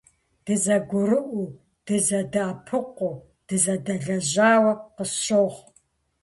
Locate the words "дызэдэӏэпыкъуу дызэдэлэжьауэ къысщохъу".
1.85-5.67